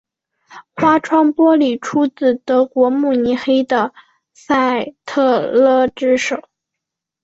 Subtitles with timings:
[0.73, 3.93] 花窗玻璃出自德国慕尼黑的
[4.33, 6.41] 赛特勒之手。